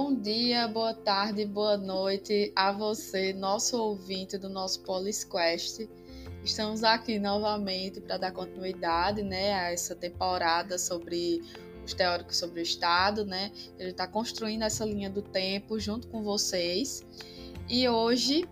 [0.00, 5.88] Bom dia, boa tarde, boa noite a você, nosso ouvinte do nosso Polisquest.
[6.44, 11.42] Estamos aqui novamente para dar continuidade né, a essa temporada sobre
[11.84, 13.50] os teóricos sobre o Estado, né?
[13.76, 17.04] Ele está construindo essa linha do tempo junto com vocês.
[17.68, 18.48] E hoje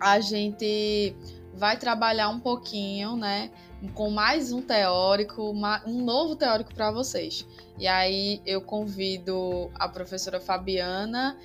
[0.00, 1.14] a gente
[1.54, 3.52] vai trabalhar um pouquinho, né,
[3.94, 5.52] com mais um teórico,
[5.86, 7.46] um novo teórico para vocês.
[7.78, 11.36] E aí eu convido a professora Fabiana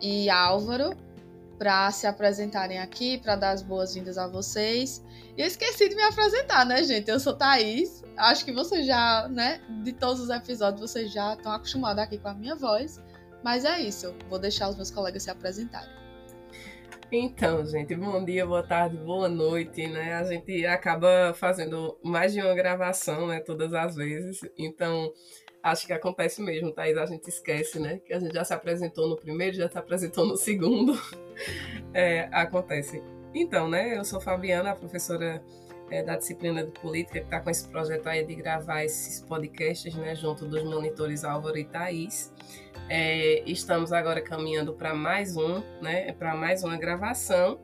[0.00, 0.96] e Álvaro
[1.58, 5.04] para se apresentarem aqui, para dar as boas-vindas a vocês.
[5.36, 7.10] E eu esqueci de me apresentar, né, gente?
[7.10, 8.04] Eu sou Thaís.
[8.16, 12.28] Acho que vocês já, né, de todos os episódios, vocês já estão acostumados aqui com
[12.28, 13.02] a minha voz.
[13.42, 14.14] Mas é isso.
[14.28, 15.98] Vou deixar os meus colegas se apresentarem.
[17.10, 20.14] Então, gente, bom dia, boa tarde, boa noite, né?
[20.14, 23.40] A gente acaba fazendo mais de uma gravação, né?
[23.40, 24.40] Todas as vezes.
[24.58, 25.10] Então,
[25.68, 26.96] acho que acontece mesmo, Thaís.
[26.96, 28.00] A gente esquece, né?
[28.04, 30.98] Que a gente já se apresentou no primeiro, já se apresentou no segundo.
[31.94, 33.00] É, acontece.
[33.32, 33.96] Então, né?
[33.96, 35.40] Eu sou Fabiana, a professora
[35.88, 39.94] é, da disciplina de política, que está com esse projeto aí de gravar esses podcasts,
[39.94, 40.16] né?
[40.16, 42.32] Junto dos monitores Álvaro e Thaís.
[42.88, 46.12] É, estamos agora caminhando para mais um, né?
[46.12, 47.60] Para mais uma gravação.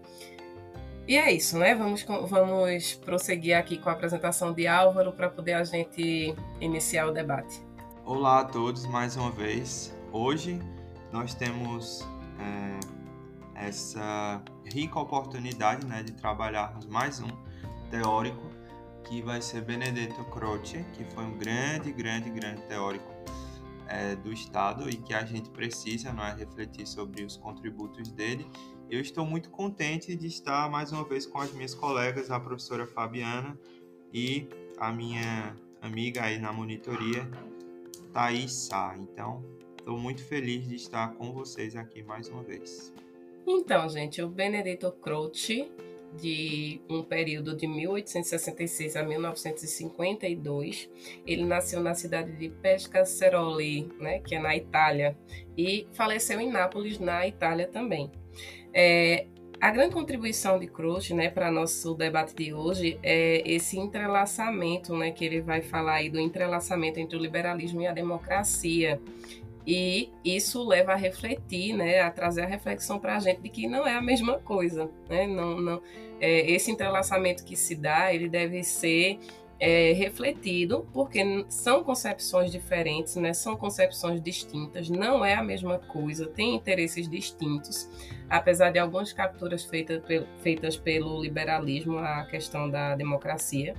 [1.06, 1.74] E é isso, né?
[1.74, 7.12] Vamos, vamos prosseguir aqui com a apresentação de Álvaro para poder a gente iniciar o
[7.12, 7.63] debate.
[8.06, 9.90] Olá a todos mais uma vez.
[10.12, 10.60] Hoje
[11.10, 12.06] nós temos
[12.38, 17.28] é, essa rica oportunidade né, de trabalharmos mais um
[17.90, 18.42] teórico
[19.04, 23.10] que vai ser Benedetto Croce, que foi um grande, grande, grande teórico
[23.88, 28.46] é, do Estado e que a gente precisa não é, refletir sobre os contributos dele.
[28.90, 32.86] Eu estou muito contente de estar mais uma vez com as minhas colegas, a professora
[32.86, 33.58] Fabiana
[34.12, 34.46] e
[34.78, 37.26] a minha amiga aí na monitoria,
[38.14, 38.96] Thaís Sá.
[38.98, 39.44] Então,
[39.76, 42.94] estou muito feliz de estar com vocês aqui mais uma vez.
[43.46, 45.70] Então, gente, o Benedetto Croce
[46.16, 50.88] de um período de 1866 a 1952.
[51.26, 55.18] Ele nasceu na cidade de Pescaceroli, né, que é na Itália,
[55.56, 58.10] e faleceu em Nápoles, na Itália também.
[58.72, 59.26] É,
[59.64, 65.10] a grande contribuição de Croce né, para nosso debate de hoje é esse entrelaçamento, né,
[65.10, 69.00] que ele vai falar aí do entrelaçamento entre o liberalismo e a democracia.
[69.66, 73.66] E isso leva a refletir, né, a trazer a reflexão para a gente de que
[73.66, 74.90] não é a mesma coisa.
[75.08, 75.26] Né?
[75.26, 75.80] Não, não,
[76.20, 79.18] é, esse entrelaçamento que se dá, ele deve ser
[79.66, 83.32] é, refletido, porque são concepções diferentes, né?
[83.32, 87.88] são concepções distintas, não é a mesma coisa, tem interesses distintos,
[88.28, 90.02] apesar de algumas capturas feitas,
[90.42, 93.74] feitas pelo liberalismo à questão da democracia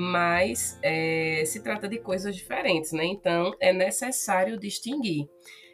[0.00, 3.04] mas é, se trata de coisas diferentes, né?
[3.04, 5.28] Então é necessário distinguir.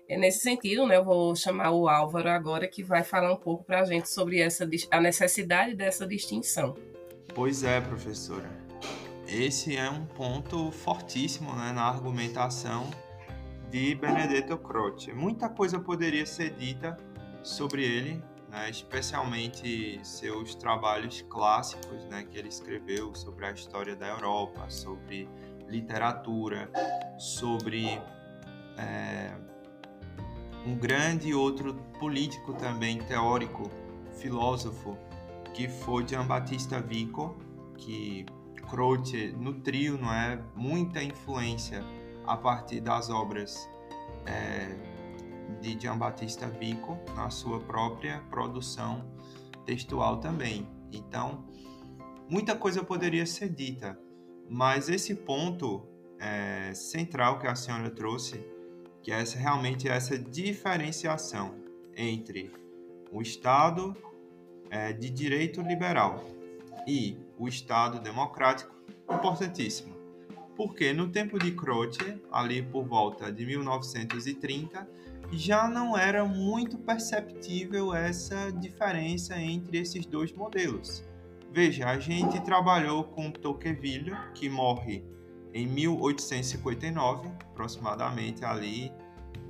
[0.08, 3.64] É nesse sentido, né, eu vou chamar o Álvaro agora que vai falar um pouco
[3.64, 6.74] para a gente sobre essa, a necessidade dessa distinção.
[7.34, 8.63] Pois é, professora.
[9.26, 12.90] Esse é um ponto fortíssimo né, na argumentação
[13.70, 15.12] de Benedetto Croce.
[15.12, 16.96] Muita coisa poderia ser dita
[17.42, 24.08] sobre ele, né, especialmente seus trabalhos clássicos né, que ele escreveu sobre a história da
[24.08, 25.28] Europa, sobre
[25.68, 26.70] literatura,
[27.18, 27.86] sobre
[28.76, 29.34] é,
[30.66, 33.70] um grande outro político também, teórico,
[34.18, 34.96] filósofo,
[35.54, 37.36] que foi Giambattista Vico,
[37.76, 38.26] que
[38.64, 41.84] Croce nutriu não é, muita influência
[42.26, 43.68] a partir das obras
[44.26, 44.74] é,
[45.60, 49.04] de Giambattista Vico na sua própria produção
[49.64, 50.68] textual também.
[50.92, 51.44] Então,
[52.28, 53.98] muita coisa poderia ser dita,
[54.48, 55.86] mas esse ponto
[56.18, 58.44] é, central que a senhora trouxe,
[59.02, 61.54] que é essa, realmente essa diferenciação
[61.96, 62.50] entre
[63.12, 63.94] o Estado
[64.70, 66.33] é, de direito liberal
[66.86, 68.74] e o Estado democrático,
[69.10, 69.94] importantíssimo.
[70.56, 74.88] Porque no tempo de Croce, ali por volta de 1930,
[75.32, 81.04] já não era muito perceptível essa diferença entre esses dois modelos.
[81.52, 85.04] Veja, a gente trabalhou com Tocqueville, que morre
[85.52, 88.92] em 1859, aproximadamente ali,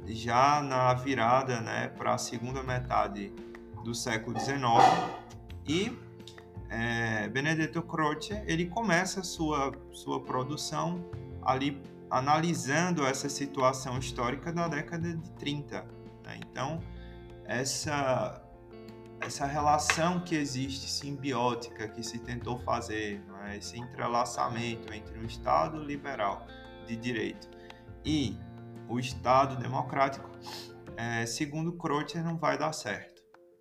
[0.06, 3.32] já na virada né, para a segunda metade
[3.82, 4.60] do século XIX.
[5.66, 5.92] E
[6.74, 11.08] é, Benedetto Croce ele começa sua, sua produção
[11.42, 11.80] ali
[12.10, 15.82] analisando essa situação histórica da década de 30.
[16.24, 16.40] Né?
[16.50, 16.80] Então,
[17.44, 18.42] essa,
[19.20, 23.56] essa relação que existe simbiótica que se tentou fazer, é?
[23.56, 26.44] esse entrelaçamento entre o Estado liberal
[26.86, 27.48] de direito
[28.04, 28.36] e
[28.88, 30.28] o Estado democrático,
[30.96, 33.13] é, segundo Croce, não vai dar certo.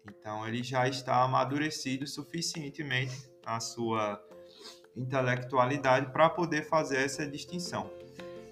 [0.08, 4.22] Então, ele já está amadurecido suficientemente na sua
[4.96, 7.90] intelectualidade para poder fazer essa distinção.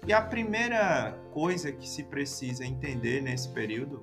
[0.06, 4.02] E a primeira coisa que se precisa entender nesse período,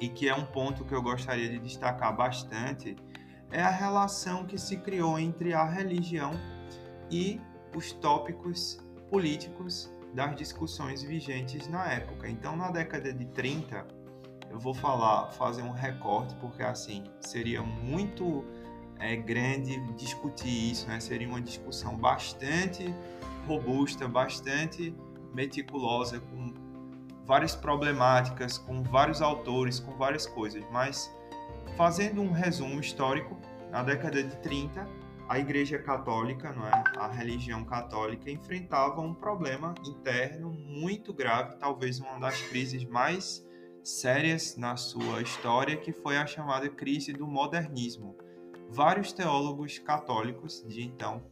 [0.00, 2.96] e que é um ponto que eu gostaria de destacar bastante,
[3.50, 6.32] é a relação que se criou entre a religião
[7.10, 7.40] e
[7.76, 8.78] os tópicos
[9.10, 12.28] políticos das discussões vigentes na época.
[12.28, 13.86] Então, na década de 30,
[14.54, 18.44] eu vou falar, fazer um recorte, porque assim seria muito
[19.00, 21.00] é, grande discutir isso, né?
[21.00, 22.94] Seria uma discussão bastante
[23.48, 24.94] robusta, bastante
[25.34, 26.54] meticulosa, com
[27.26, 30.64] várias problemáticas, com vários autores, com várias coisas.
[30.70, 31.12] Mas
[31.76, 33.36] fazendo um resumo histórico,
[33.72, 34.86] na década de 30,
[35.28, 36.84] a Igreja Católica, não é?
[36.96, 43.44] a religião católica, enfrentava um problema interno muito grave, talvez uma das crises mais
[43.84, 48.16] sérias na sua história, que foi a chamada crise do modernismo.
[48.70, 51.22] Vários teólogos católicos de então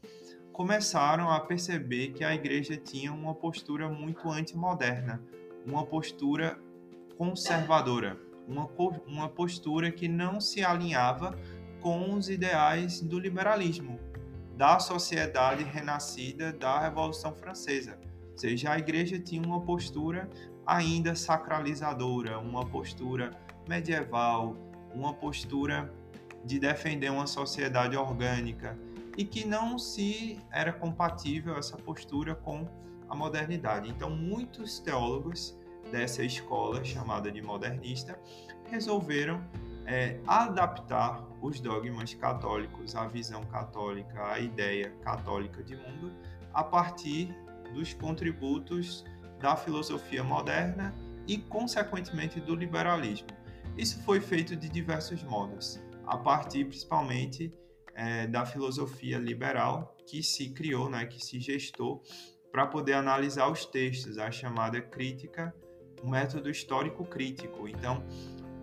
[0.52, 5.22] começaram a perceber que a igreja tinha uma postura muito antimoderna,
[5.66, 6.58] uma postura
[7.16, 8.68] conservadora, uma,
[9.06, 11.38] uma postura que não se alinhava
[11.80, 13.98] com os ideais do liberalismo,
[14.56, 17.98] da sociedade renascida da Revolução Francesa.
[18.32, 20.28] Ou seja, a igreja tinha uma postura
[20.66, 23.30] ainda sacralizadora, uma postura
[23.68, 24.56] medieval,
[24.94, 25.92] uma postura
[26.44, 28.78] de defender uma sociedade orgânica
[29.16, 32.66] e que não se era compatível essa postura com
[33.08, 33.88] a modernidade.
[33.90, 35.56] Então, muitos teólogos
[35.90, 38.18] dessa escola chamada de modernista
[38.70, 39.44] resolveram
[39.84, 46.12] é, adaptar os dogmas católicos, a visão católica, a ideia católica de mundo,
[46.54, 47.34] a partir
[47.74, 49.04] dos contributos
[49.42, 50.94] da filosofia moderna
[51.26, 53.28] e, consequentemente, do liberalismo.
[53.76, 57.52] Isso foi feito de diversos modos, a partir principalmente
[57.94, 62.02] é, da filosofia liberal que se criou, né, que se gestou
[62.50, 65.54] para poder analisar os textos, a chamada crítica,
[66.02, 67.66] o método histórico crítico.
[67.66, 68.04] Então,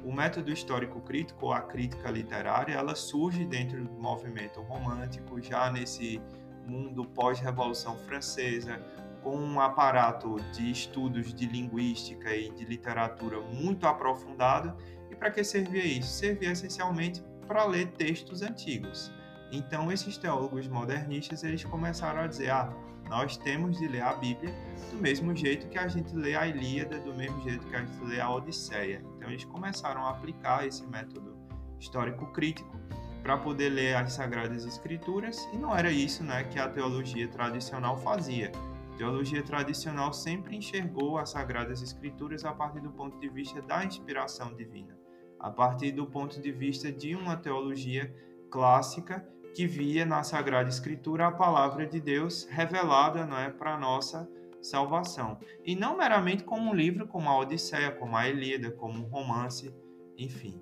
[0.03, 5.71] o método histórico crítico, ou a crítica literária, ela surge dentro do movimento romântico, já
[5.71, 6.21] nesse
[6.65, 8.79] mundo pós-revolução francesa,
[9.23, 14.75] com um aparato de estudos de linguística e de literatura muito aprofundado.
[15.09, 16.09] E para que servia isso?
[16.09, 19.11] Servia essencialmente para ler textos antigos.
[19.51, 22.71] Então, esses teólogos modernistas, eles começaram a dizer, ah,
[23.09, 24.53] nós temos de ler a Bíblia
[24.91, 28.03] do mesmo jeito que a gente lê a Ilíada, do mesmo jeito que a gente
[28.03, 29.01] lê a Odisseia.
[29.17, 31.35] Então, eles começaram a aplicar esse método
[31.79, 32.79] histórico-crítico
[33.23, 37.97] para poder ler as Sagradas Escrituras, e não era isso né, que a teologia tradicional
[37.97, 38.51] fazia.
[38.99, 44.53] Teologia tradicional sempre enxergou as Sagradas Escrituras a partir do ponto de vista da inspiração
[44.53, 44.99] divina,
[45.39, 48.13] a partir do ponto de vista de uma teologia
[48.51, 49.25] clássica
[49.55, 54.29] que via na Sagrada Escritura a palavra de Deus revelada não é, para a nossa
[54.61, 55.39] salvação.
[55.63, 59.73] E não meramente como um livro como a Odisseia, como a Ilíada, como um romance,
[60.17, 60.61] enfim,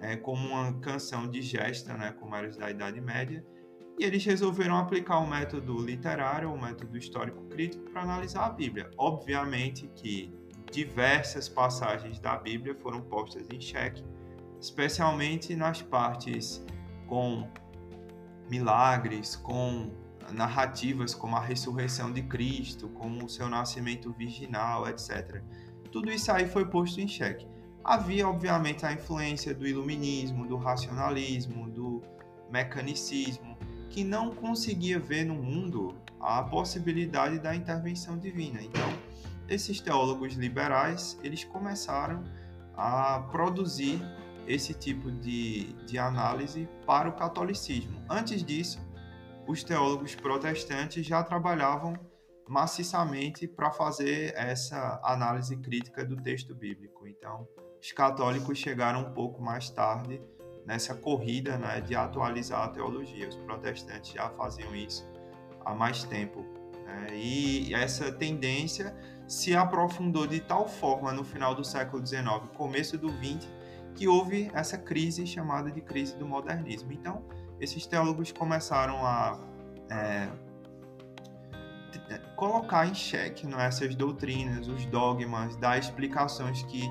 [0.00, 3.44] é, como uma canção de gesta, né, como era da Idade Média.
[3.98, 8.88] E eles resolveram aplicar o método literário, o método histórico crítico, para analisar a Bíblia.
[8.96, 10.32] Obviamente que
[10.70, 14.04] diversas passagens da Bíblia foram postas em xeque,
[14.60, 16.64] especialmente nas partes
[17.08, 17.48] com
[18.48, 19.90] milagres, com
[20.32, 25.42] narrativas como a ressurreição de Cristo, como o seu nascimento virginal, etc.
[25.90, 27.46] Tudo isso aí foi posto em xeque.
[27.82, 32.02] Havia, obviamente, a influência do iluminismo, do racionalismo, do
[32.50, 33.47] mecanicismo,
[33.90, 38.62] que não conseguia ver no mundo a possibilidade da intervenção divina.
[38.62, 38.88] Então,
[39.48, 42.22] esses teólogos liberais, eles começaram
[42.76, 44.00] a produzir
[44.46, 48.02] esse tipo de, de análise para o catolicismo.
[48.08, 48.78] Antes disso,
[49.46, 51.94] os teólogos protestantes já trabalhavam
[52.48, 57.06] maciçamente para fazer essa análise crítica do texto bíblico.
[57.06, 57.46] Então,
[57.80, 60.20] os católicos chegaram um pouco mais tarde
[60.68, 63.26] nessa corrida né, de atualizar a teologia.
[63.26, 65.08] Os protestantes já faziam isso
[65.64, 66.44] há mais tempo.
[66.84, 67.06] Né?
[67.14, 68.94] E essa tendência
[69.26, 73.48] se aprofundou de tal forma no final do século XIX, começo do XX,
[73.94, 76.92] que houve essa crise chamada de crise do modernismo.
[76.92, 77.24] Então,
[77.58, 79.40] esses teólogos começaram a
[79.90, 80.28] é,
[82.36, 86.82] colocar em xeque não, é, essas doutrinas, os dogmas, dar explicações que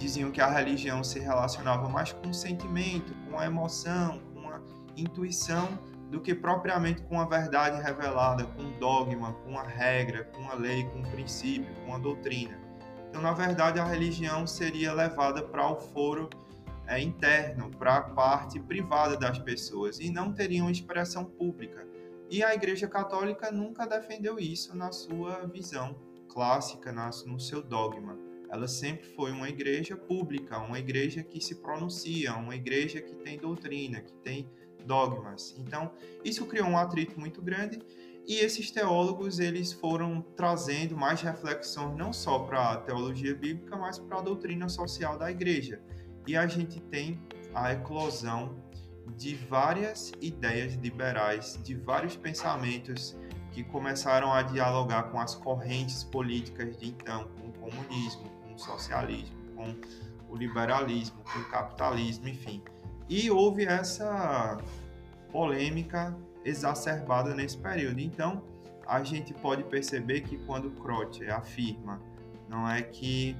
[0.00, 4.60] diziam que a religião se relacionava mais com o sentimento, com a emoção, com a
[4.96, 5.78] intuição,
[6.10, 10.54] do que propriamente com a verdade revelada, com o dogma, com a regra, com a
[10.54, 12.58] lei, com o princípio, com a doutrina.
[13.08, 16.28] Então, na verdade, a religião seria levada para o foro
[16.86, 21.86] é, interno, para a parte privada das pessoas e não teria uma expressão pública.
[22.28, 25.94] E a Igreja Católica nunca defendeu isso na sua visão
[26.28, 26.92] clássica,
[27.26, 28.29] no seu dogma.
[28.50, 33.38] Ela sempre foi uma igreja pública, uma igreja que se pronuncia, uma igreja que tem
[33.38, 34.50] doutrina, que tem
[34.84, 35.54] dogmas.
[35.58, 35.92] Então,
[36.24, 37.78] isso criou um atrito muito grande
[38.26, 43.98] e esses teólogos eles foram trazendo mais reflexões não só para a teologia bíblica, mas
[43.98, 45.80] para a doutrina social da igreja.
[46.26, 47.20] E a gente tem
[47.54, 48.62] a eclosão
[49.16, 53.16] de várias ideias liberais, de vários pensamentos
[53.52, 58.29] que começaram a dialogar com as correntes políticas de então, com o comunismo,
[58.60, 59.74] socialismo, com
[60.28, 62.62] o liberalismo, com o capitalismo, enfim.
[63.08, 64.58] E houve essa
[65.32, 68.00] polêmica exacerbada nesse período.
[68.00, 68.42] Então,
[68.86, 72.00] a gente pode perceber que quando Croce afirma,
[72.48, 73.36] não é que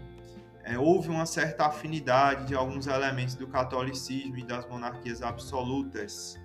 [0.62, 6.38] é, houve uma certa afinidade de alguns elementos do catolicismo e das monarquias absolutas,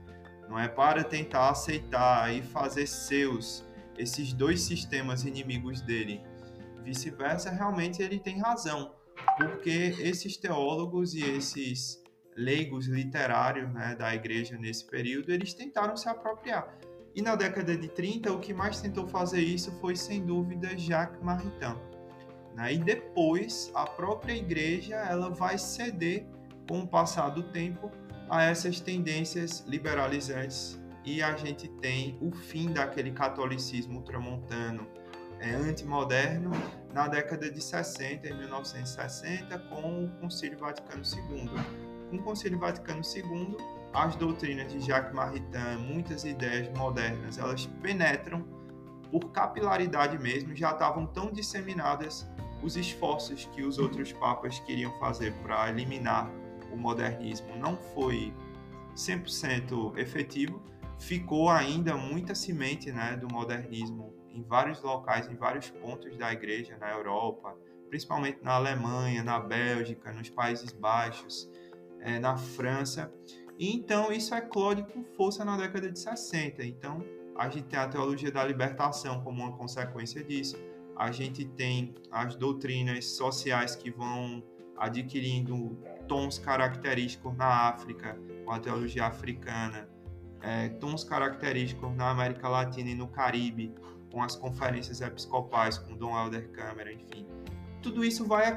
[0.50, 3.66] não é para tentar aceitar e fazer seus
[3.98, 6.22] esses dois sistemas inimigos dele.
[6.86, 8.94] Vice-versa, realmente ele tem razão,
[9.38, 12.04] porque esses teólogos e esses
[12.38, 16.78] leigos literários né, da igreja nesse período, eles tentaram se apropriar.
[17.16, 21.22] E na década de 30, o que mais tentou fazer isso foi, sem dúvida, Jacques
[21.24, 21.78] Maritain.
[22.56, 22.74] Né?
[22.74, 26.28] E depois, a própria igreja ela vai ceder,
[26.68, 27.90] com o passar do tempo,
[28.30, 34.88] a essas tendências liberalizantes e a gente tem o fim daquele catolicismo ultramontano
[35.40, 36.52] é, antimoderno
[36.94, 43.02] na década de 60, em 1960, com o Concílio Vaticano II com o Concílio Vaticano
[43.04, 43.58] II,
[43.94, 48.46] as doutrinas de Jacques Maritain, muitas ideias modernas, elas penetram
[49.12, 52.28] por capilaridade mesmo, já estavam tão disseminadas
[52.62, 56.30] os esforços que os outros papas queriam fazer para eliminar
[56.72, 57.56] o modernismo.
[57.58, 58.34] Não foi
[58.96, 60.62] 100% efetivo,
[61.00, 66.78] ficou ainda muita semente né, do modernismo em vários locais, em vários pontos da igreja
[66.78, 67.56] na Europa,
[67.90, 71.50] principalmente na Alemanha, na Bélgica, nos Países Baixos,
[72.02, 73.12] é, na França.
[73.58, 76.64] E então isso eclode com força na década de 60.
[76.64, 77.04] Então
[77.38, 80.58] a gente tem a teologia da libertação como uma consequência disso.
[80.96, 84.44] A gente tem as doutrinas sociais que vão
[84.78, 85.78] adquirindo
[86.08, 89.90] tons característicos na África, com a teologia africana,
[90.42, 93.74] é, tons característicos na América Latina e no Caribe,
[94.16, 97.28] com as conferências episcopais, com Dom Helder Câmara, enfim.
[97.82, 98.48] Tudo isso vai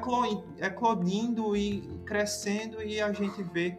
[0.60, 3.76] eclodindo e crescendo e a gente vê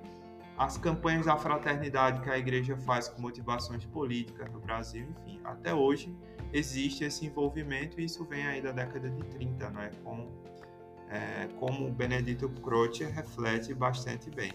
[0.58, 5.74] as campanhas da fraternidade que a igreja faz com motivações políticas no Brasil, enfim, até
[5.74, 6.14] hoje
[6.52, 10.28] existe esse envolvimento e isso vem aí da década de 30, né, com,
[11.10, 14.52] é, como Benedito Croce reflete bastante bem.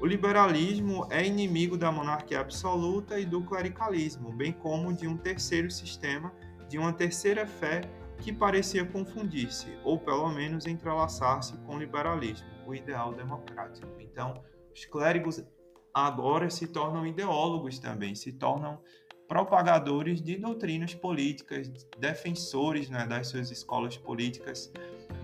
[0.00, 5.70] O liberalismo é inimigo da monarquia absoluta e do clericalismo, bem como de um terceiro
[5.70, 6.32] sistema,
[6.68, 7.82] de uma terceira fé
[8.20, 13.86] que parecia confundir-se, ou pelo menos entrelaçar-se com o liberalismo, o ideal democrático.
[14.00, 14.34] Então,
[14.72, 15.44] os clérigos
[15.92, 18.80] agora se tornam ideólogos também, se tornam
[19.28, 21.68] propagadores de doutrinas políticas,
[21.98, 24.72] defensores né, das suas escolas políticas,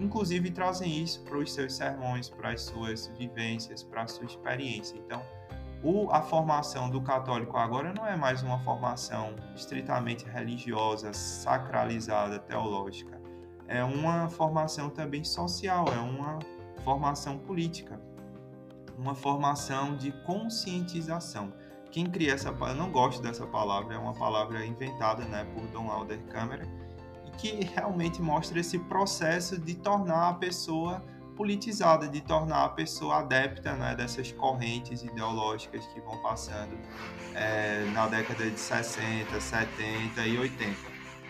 [0.00, 4.96] inclusive trazem isso para os seus sermões, para as suas vivências, para a sua experiência.
[4.96, 5.22] Então,
[5.82, 13.20] o, a formação do católico agora não é mais uma formação estritamente religiosa, sacralizada, teológica.
[13.66, 16.38] É uma formação também social, é uma
[16.84, 18.00] formação política,
[18.96, 21.52] uma formação de conscientização.
[21.90, 25.90] Quem cria essa palavra, não gosto dessa palavra, é uma palavra inventada né, por Dom
[25.90, 26.66] Alder Câmara,
[27.26, 33.18] e que realmente mostra esse processo de tornar a pessoa politizada, de tornar a pessoa
[33.18, 36.76] adepta né, dessas correntes ideológicas que vão passando
[37.34, 40.76] é, na década de 60, 70 e 80.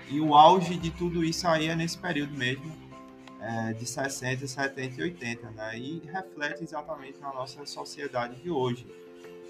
[0.09, 2.77] E o auge de tudo isso aí é nesse período mesmo,
[3.41, 5.79] é, de 60, 70 e 80, né?
[5.79, 8.87] E reflete exatamente na nossa sociedade de hoje.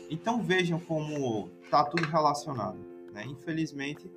[0.09, 2.79] Então vejam como está tudo relacionado.
[3.13, 3.25] Né?
[3.27, 4.11] Infelizmente,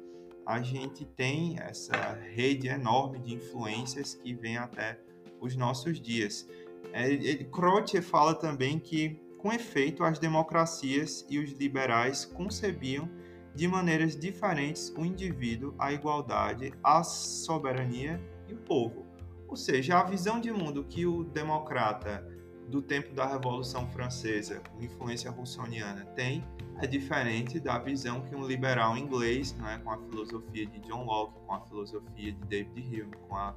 [0.45, 4.99] a gente tem essa rede enorme de influências que vem até
[5.45, 6.47] os nossos dias.
[6.91, 13.09] É, Croce fala também que, com efeito, as democracias e os liberais concebiam
[13.53, 19.05] de maneiras diferentes o indivíduo, a igualdade, a soberania e o povo.
[19.47, 22.27] Ou seja, a visão de mundo que o democrata
[22.67, 26.43] do tempo da Revolução Francesa, com influência russoniana, tem
[26.81, 31.05] é diferente da visão que um liberal inglês, não é, com a filosofia de John
[31.05, 33.55] Locke, com a filosofia de David Hume, com a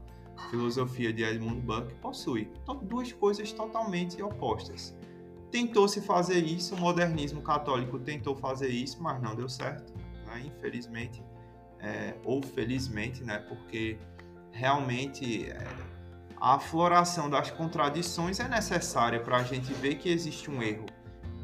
[0.51, 2.51] filosofia de Edmund Burke possui.
[2.63, 4.97] Então, duas coisas totalmente opostas.
[5.51, 9.93] Tentou se fazer isso, o modernismo católico tentou fazer isso, mas não deu certo,
[10.27, 10.43] né?
[10.45, 11.23] infelizmente,
[11.81, 13.39] é, ou felizmente, né?
[13.49, 13.99] porque
[14.53, 15.67] realmente é,
[16.41, 20.87] a floração das contradições é necessária para a gente ver que existe um erro.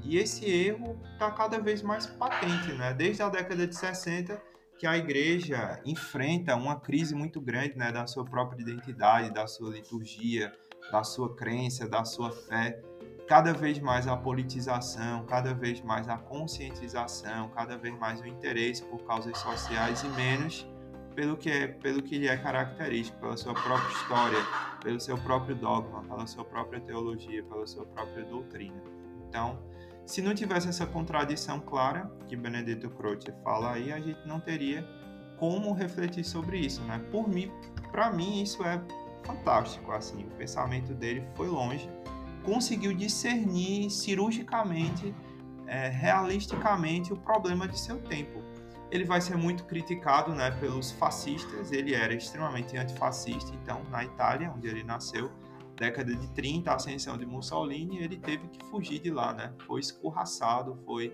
[0.03, 2.93] E esse erro está cada vez mais patente, né?
[2.93, 4.41] Desde a década de 60,
[4.85, 9.71] que a igreja enfrenta uma crise muito grande né, da sua própria identidade, da sua
[9.71, 10.53] liturgia,
[10.93, 12.83] da sua crença, da sua fé.
[13.27, 18.85] Cada vez mais a politização, cada vez mais a conscientização, cada vez mais o interesse
[18.85, 20.67] por causas sociais e menos
[21.15, 24.39] pelo que, é, pelo que lhe é característico, pela sua própria história,
[24.83, 28.83] pelo seu próprio dogma, pela sua própria teologia, pela sua própria doutrina.
[29.27, 29.59] Então,
[30.07, 34.87] se não tivesse essa contradição clara que Benedetto Croce fala aí, a gente não teria
[35.39, 36.99] como refletir sobre isso, né?
[37.11, 37.51] Por mim,
[37.91, 38.81] para mim isso é
[39.25, 41.89] fantástico, assim, o pensamento dele foi longe,
[42.45, 45.15] conseguiu discernir cirurgicamente,
[45.67, 48.43] é, realisticamente o problema de seu tempo.
[48.91, 51.73] Ele vai ser muito criticado, né, pelos fascistas.
[51.73, 55.33] Ele era extremamente antifascista, então na Itália, onde ele nasceu,
[55.77, 59.53] década de 30, a ascensão de Mussolini, ele teve que fugir de lá, né?
[59.67, 61.13] Foi escorraçado, foi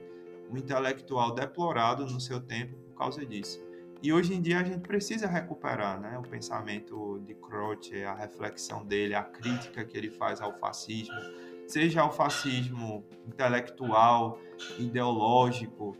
[0.50, 3.60] um intelectual deplorado no seu tempo por causa disso.
[4.02, 8.84] E hoje em dia a gente precisa recuperar, né, o pensamento de Croce, a reflexão
[8.84, 11.20] dele, a crítica que ele faz ao fascismo,
[11.66, 14.38] seja ao fascismo intelectual,
[14.78, 15.94] ideológico,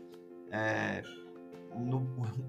[0.49, 1.03] é,
[1.75, 1.99] no,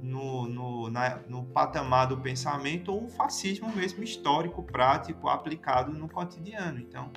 [0.03, 6.09] no, no, na, no patamar do pensamento ou o fascismo mesmo histórico, prático, aplicado no
[6.09, 6.79] cotidiano.
[6.79, 7.11] Então,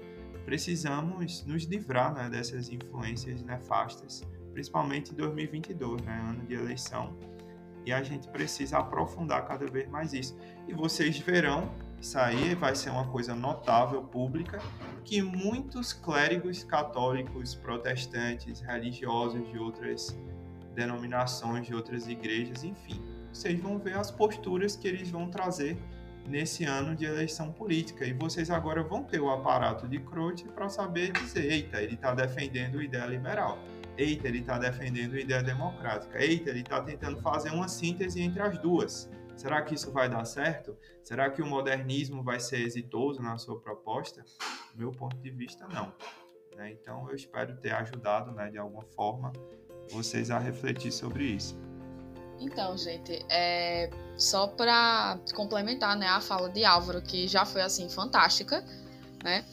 [0.46, 7.14] precisamos nos livrar né, dessas influências nefastas, principalmente em 2022, né, ano de eleição,
[7.86, 10.36] e a gente precisa aprofundar cada vez mais isso.
[10.68, 14.60] E vocês verão, isso aí vai ser uma coisa notável, pública,
[15.04, 20.18] que muitos clérigos católicos, protestantes, religiosos de outras
[20.74, 23.02] denominações de outras igrejas, enfim.
[23.36, 25.78] Vocês vão ver as posturas que eles vão trazer
[26.26, 28.06] nesse ano de eleição política.
[28.06, 32.16] E vocês agora vão ter o aparato de Croce para saber dizer: eita, ele está
[32.16, 33.60] defendendo a ideia liberal.
[33.98, 36.18] Eita, ele está defendendo a ideia democrática.
[36.18, 39.12] Eita, ele está tentando fazer uma síntese entre as duas.
[39.36, 40.78] Será que isso vai dar certo?
[41.04, 44.24] Será que o modernismo vai ser exitoso na sua proposta?
[44.74, 45.94] Do meu ponto de vista, não.
[46.56, 46.72] Né?
[46.72, 49.34] Então, eu espero ter ajudado né, de alguma forma
[49.90, 51.65] vocês a refletir sobre isso.
[52.40, 57.90] Então, gente, é, só para complementar né, a fala de Álvaro, que já foi assim
[57.90, 58.64] fantástica,
[59.24, 59.46] né?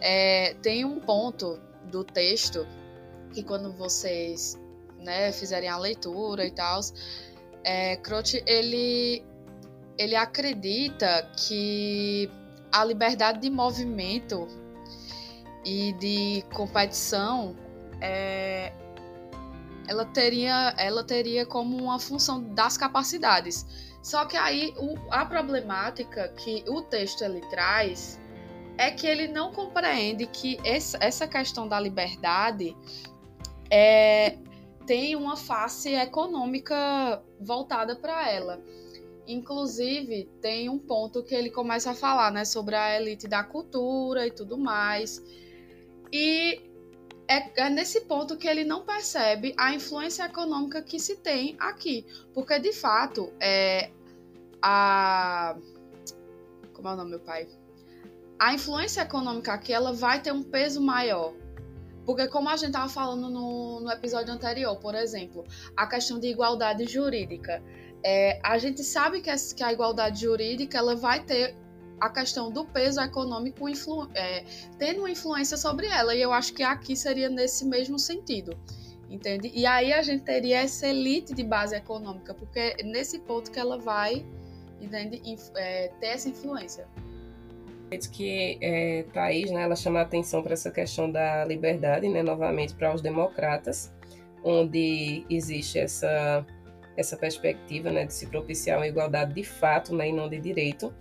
[0.00, 2.66] É, tem um ponto do texto
[3.32, 4.58] que quando vocês
[4.98, 6.80] né, fizerem a leitura e tal,
[7.62, 9.24] é, Croce, ele,
[9.98, 12.30] ele acredita que
[12.72, 14.48] a liberdade de movimento
[15.64, 17.54] e de competição
[18.00, 18.72] é,
[19.90, 23.66] ela teria, ela teria como uma função das capacidades.
[24.00, 28.20] Só que aí o, a problemática que o texto ele traz
[28.78, 32.76] é que ele não compreende que esse, essa questão da liberdade
[33.68, 34.38] é,
[34.86, 38.62] tem uma face econômica voltada para ela.
[39.26, 44.24] Inclusive, tem um ponto que ele começa a falar né, sobre a elite da cultura
[44.24, 45.20] e tudo mais.
[46.12, 46.69] E
[47.30, 52.04] é, é, nesse ponto que ele não percebe a influência econômica que se tem aqui.
[52.34, 53.90] Porque, de fato, é,
[54.60, 55.56] a.
[56.72, 57.46] Como é o nome, meu pai?
[58.36, 61.32] A influência econômica aqui ela vai ter um peso maior.
[62.04, 65.44] Porque, como a gente estava falando no, no episódio anterior, por exemplo,
[65.76, 67.62] a questão de igualdade jurídica.
[68.02, 71.54] É, a gente sabe que, que a igualdade jurídica ela vai ter
[72.00, 74.44] a questão do peso econômico influ, é,
[74.78, 76.14] tendo uma influência sobre ela.
[76.14, 78.56] E eu acho que aqui seria nesse mesmo sentido.
[79.08, 79.50] Entende?
[79.52, 83.58] E aí a gente teria essa elite de base econômica, porque é nesse ponto que
[83.58, 84.24] ela vai
[84.80, 85.20] entende,
[85.56, 86.86] é, ter essa influência
[87.98, 92.74] que é, Thaís, né, ela chama a atenção para essa questão da liberdade, né, novamente
[92.74, 93.92] para os democratas,
[94.44, 96.46] onde existe essa
[96.96, 100.92] essa perspectiva, né, de se propiciar uma igualdade de fato, né, e não de direito.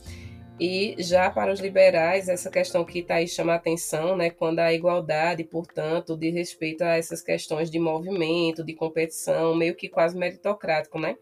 [0.60, 4.60] E já para os liberais, essa questão que está aí chama a atenção, né, quando
[4.60, 10.17] a igualdade, portanto, de respeito a essas questões de movimento, de competição, meio que quase
[10.17, 11.17] meritocrático, né,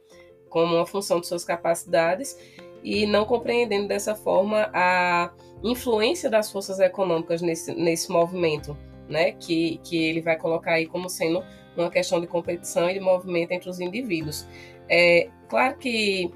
[0.50, 2.36] como uma função de suas capacidades,
[2.84, 5.32] e não compreendendo dessa forma a
[5.64, 8.76] influência das forças econômicas nesse, nesse movimento,
[9.08, 11.44] né, que, que ele vai colocar aí como sendo
[11.76, 14.48] uma questão de competição e de movimento entre os indivíduos.
[14.90, 16.32] É claro que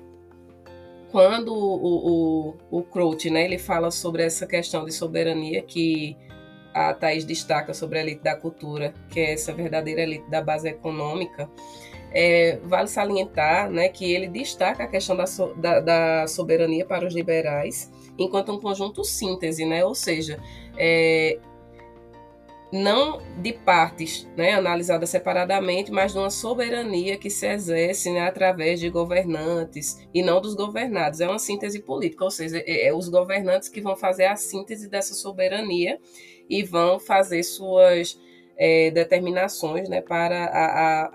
[1.12, 6.17] quando o, o, o né, ele fala sobre essa questão de soberania que
[6.74, 10.69] a Thais destaca sobre a elite da cultura, que é essa verdadeira elite da base
[10.69, 11.50] econômica,
[12.13, 17.06] é, vale salientar né, que ele destaca a questão da, so, da, da, soberania para
[17.06, 19.84] os liberais enquanto um conjunto síntese, né?
[19.86, 20.39] ou seja,
[20.78, 21.39] é,
[22.72, 28.80] não de partes né, analisadas separadamente, mas de uma soberania que se exerce né, através
[28.80, 31.20] de governantes e não dos governados.
[31.20, 34.90] É uma síntese política, ou seja, é, é os governantes que vão fazer a síntese
[34.90, 36.00] dessa soberania
[36.50, 38.20] e vão fazer suas
[38.58, 41.06] é, determinações né, para a, a,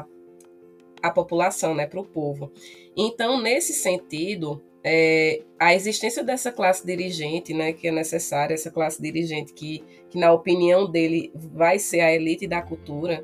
[0.00, 0.06] a,
[1.02, 2.52] a população, né, para o povo.
[2.94, 9.02] Então, nesse sentido, é, a existência dessa classe dirigente, né, que é necessária, essa classe
[9.02, 9.82] dirigente que,
[10.16, 13.22] que, na opinião dele, vai ser a elite da cultura,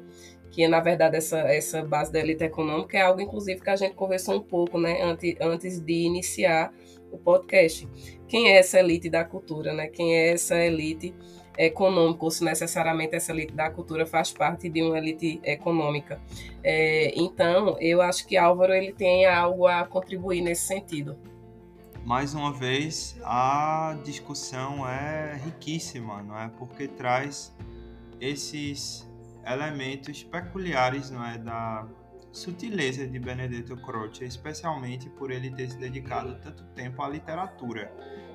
[0.50, 3.94] que na verdade, essa, essa base da elite econômica, é algo, inclusive, que a gente
[3.94, 6.70] conversou um pouco, né, antes, antes de iniciar
[7.10, 7.88] o podcast.
[8.28, 9.88] Quem é essa elite da cultura, né?
[9.88, 11.14] Quem é essa elite
[11.56, 16.20] econômica, ou se necessariamente essa elite da cultura faz parte de uma elite econômica.
[16.62, 21.16] É, então, eu acho que Álvaro ele tem algo a contribuir nesse sentido
[22.04, 26.48] mais uma vez, a discussão é riquíssima, não é?
[26.48, 27.54] Porque traz
[28.20, 29.08] esses
[29.46, 31.86] elementos peculiares, não é, da
[32.32, 37.92] sutileza de Benedetto Croce, especialmente por ele ter se dedicado tanto tempo à literatura.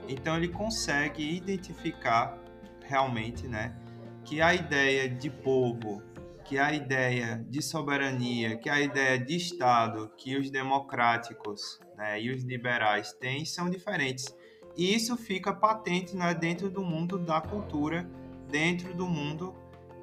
[0.07, 2.37] Então ele consegue identificar
[2.85, 3.75] realmente, né,
[4.23, 6.01] que a ideia de povo,
[6.45, 12.31] que a ideia de soberania, que a ideia de Estado que os democráticos né, e
[12.31, 14.33] os liberais têm são diferentes.
[14.77, 18.07] E isso fica patente né, dentro do mundo da cultura,
[18.49, 19.55] dentro do mundo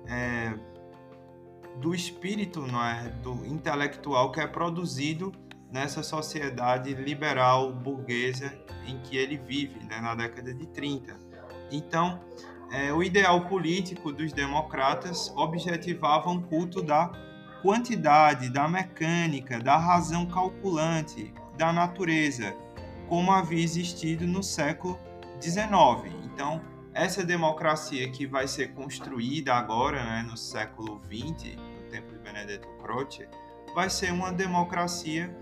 [0.06, 0.52] é,
[1.80, 5.32] do espírito não é, do intelectual que é produzido
[5.70, 8.52] nessa sociedade liberal burguesa
[8.86, 11.16] em que ele vive, né, na década de 30.
[11.70, 12.20] Então,
[12.70, 17.10] é, o ideal político dos democratas objetivava um culto da
[17.62, 22.54] quantidade, da mecânica, da razão calculante, da natureza,
[23.08, 24.98] como havia existido no século
[25.40, 26.14] XIX.
[26.24, 26.60] Então,
[26.92, 32.68] essa democracia que vai ser construída agora, né, no século XX, no tempo de Benedetto
[32.80, 33.28] Croce,
[33.74, 35.36] vai ser uma democracia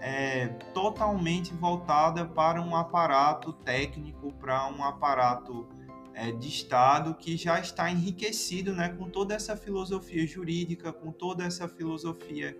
[0.00, 5.68] é, totalmente voltada para um aparato técnico, para um aparato
[6.12, 11.44] é, de Estado que já está enriquecido né, com toda essa filosofia jurídica, com toda
[11.44, 12.56] essa filosofia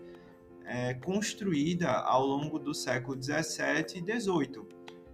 [0.67, 4.67] é, construída ao longo do século 17 e 18,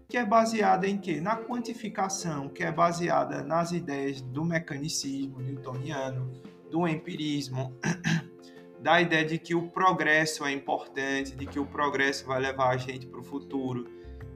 [0.08, 1.20] que é baseada em quê?
[1.20, 6.30] Na quantificação, que é baseada nas ideias do mecanicismo newtoniano,
[6.70, 7.76] do empirismo,
[8.80, 12.76] da ideia de que o progresso é importante, de que o progresso vai levar a
[12.76, 13.86] gente para o futuro,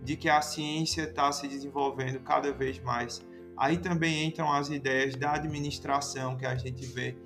[0.03, 3.27] de que a ciência está se desenvolvendo cada vez mais.
[3.57, 7.17] Aí também entram as ideias da administração que a gente vê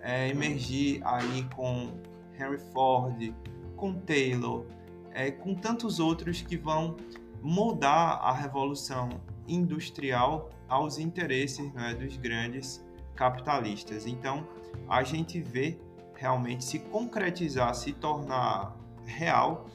[0.00, 1.98] é, emergir aí com
[2.38, 3.34] Henry Ford,
[3.76, 4.64] com Taylor,
[5.12, 6.96] é, com tantos outros que vão
[7.42, 9.08] moldar a revolução
[9.46, 14.06] industrial aos interesses né, dos grandes capitalistas.
[14.06, 14.46] Então,
[14.88, 15.78] a gente vê
[16.14, 19.66] realmente se concretizar, se tornar real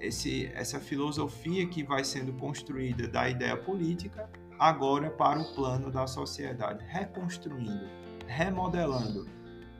[0.00, 6.06] esse, essa filosofia que vai sendo construída da ideia política agora para o plano da
[6.06, 7.88] sociedade, reconstruindo,
[8.26, 9.28] remodelando,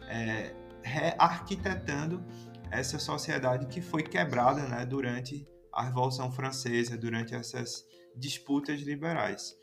[0.09, 2.25] é, rearquitetando
[2.71, 7.85] essa sociedade que foi quebrada né, durante a Revolução Francesa, durante essas
[8.17, 9.57] disputas liberais.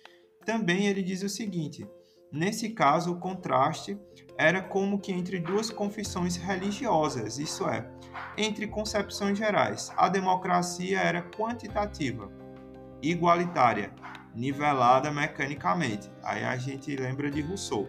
[0.46, 1.88] Também ele diz o seguinte:
[2.32, 4.00] nesse caso, o contraste
[4.38, 7.90] era como que entre duas confissões religiosas, isso é,
[8.38, 9.92] entre concepções gerais.
[9.98, 12.32] A democracia era quantitativa,
[13.02, 13.94] igualitária,
[14.36, 16.10] nivelada mecanicamente.
[16.24, 17.88] Aí a gente lembra de Rousseau.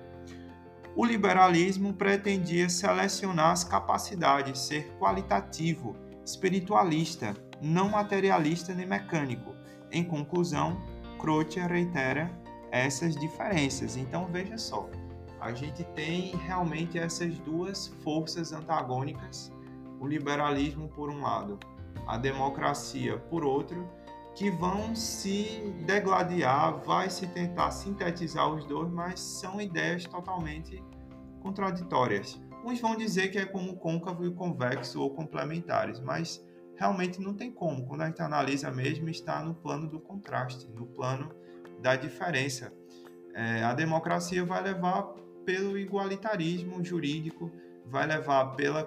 [1.00, 9.54] O liberalismo pretendia selecionar as capacidades, ser qualitativo, espiritualista, não materialista nem mecânico.
[9.92, 10.76] Em conclusão,
[11.20, 12.28] Croce reitera
[12.72, 13.96] essas diferenças.
[13.96, 14.90] Então veja só,
[15.40, 19.52] a gente tem realmente essas duas forças antagônicas,
[20.00, 21.60] o liberalismo por um lado,
[22.08, 23.88] a democracia por outro,
[24.38, 30.80] que vão se degladiar, vai se tentar sintetizar os dois, mas são ideias totalmente
[31.42, 32.40] contraditórias.
[32.64, 36.40] Uns vão dizer que é como côncavo e convexo ou complementares, mas
[36.76, 37.84] realmente não tem como.
[37.84, 41.34] Quando a gente analisa mesmo, está no plano do contraste, no plano
[41.82, 42.72] da diferença.
[43.34, 45.02] É, a democracia vai levar
[45.44, 47.50] pelo igualitarismo jurídico,
[47.84, 48.84] vai levar pela,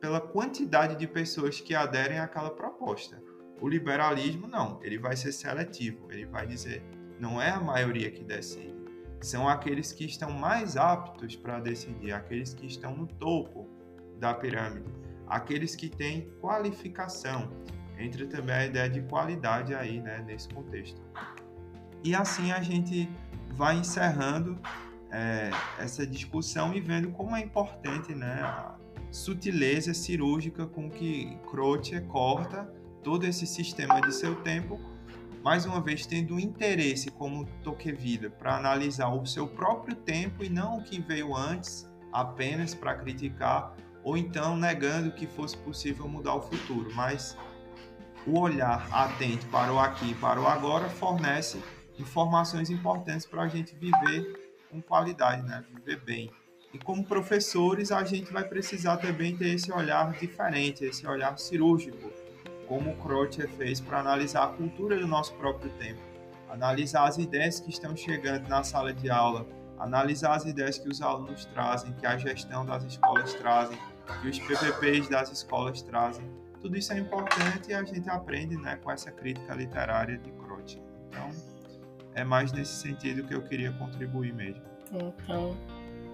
[0.00, 3.20] pela quantidade de pessoas que aderem àquela proposta
[3.62, 6.82] O liberalismo, não, ele vai ser seletivo, ele vai dizer,
[7.20, 8.74] não é a maioria que decide,
[9.20, 13.68] são aqueles que estão mais aptos para decidir, aqueles que estão no topo
[14.18, 14.92] da pirâmide,
[15.28, 17.52] aqueles que têm qualificação.
[17.96, 21.00] Entra também a ideia de qualidade aí, né, nesse contexto.
[22.02, 23.08] E assim a gente
[23.54, 24.58] vai encerrando
[25.12, 28.74] é, essa discussão e vendo como é importante né, a
[29.12, 34.80] sutileza cirúrgica com que Croce corta todo esse sistema de seu tempo,
[35.42, 40.78] mais uma vez tendo interesse como Tocqueville para analisar o seu próprio tempo e não
[40.78, 46.42] o que veio antes, apenas para criticar, ou então negando que fosse possível mudar o
[46.42, 47.36] futuro, mas
[48.26, 51.60] o olhar atento para o aqui e para o agora fornece
[51.98, 55.64] informações importantes para a gente viver com qualidade, né?
[55.74, 56.30] viver bem.
[56.72, 62.10] E como professores, a gente vai precisar também ter esse olhar diferente, esse olhar cirúrgico,
[62.72, 66.00] como Croce fez para analisar a cultura do nosso próprio tempo,
[66.48, 69.46] analisar as ideias que estão chegando na sala de aula,
[69.78, 73.76] analisar as ideias que os alunos trazem, que a gestão das escolas trazem,
[74.22, 76.24] que os PPPs das escolas trazem.
[76.62, 80.80] Tudo isso é importante e a gente aprende né, com essa crítica literária de Croce.
[81.10, 81.28] Então,
[82.14, 84.62] é mais nesse sentido que eu queria contribuir mesmo.
[84.90, 85.54] Então,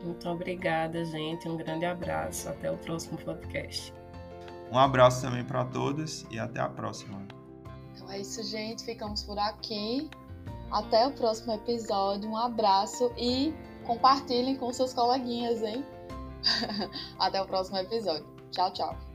[0.02, 1.48] muito obrigada, gente.
[1.48, 2.48] Um grande abraço.
[2.48, 3.94] Até o próximo podcast.
[4.70, 7.26] Um abraço também para todos e até a próxima.
[7.94, 8.84] Então é isso, gente.
[8.84, 10.10] Ficamos por aqui.
[10.70, 12.28] Até o próximo episódio.
[12.28, 13.54] Um abraço e
[13.86, 15.84] compartilhem com seus coleguinhas, hein?
[17.18, 18.26] até o próximo episódio.
[18.50, 19.07] Tchau, tchau.